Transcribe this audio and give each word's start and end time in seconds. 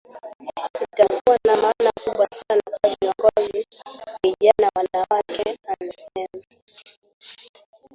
Itakuwa 0.85 1.37
na 1.47 1.55
maana 1.55 1.91
kubwa 2.03 2.27
sana 2.31 2.61
kwa 2.69 2.89
viongozi 2.95 3.67
vijana 4.23 4.69
wanawake 4.75 5.59
amesema 5.67 6.43